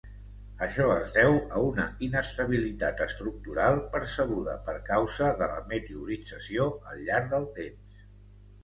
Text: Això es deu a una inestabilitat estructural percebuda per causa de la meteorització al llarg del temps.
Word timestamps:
Això 0.67 0.85
es 0.93 1.11
deu 1.17 1.35
a 1.57 1.61
una 1.65 1.85
inestabilitat 2.07 3.03
estructural 3.07 3.77
percebuda 3.97 4.57
per 4.71 4.77
causa 4.91 5.31
de 5.45 5.53
la 5.55 5.63
meteorització 5.75 6.69
al 6.95 7.07
llarg 7.11 7.33
del 7.37 7.49
temps. 7.63 8.05